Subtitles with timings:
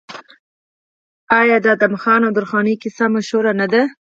[1.39, 3.83] آیا د ادم خان او درخانۍ کیسه مشهوره نه ده؟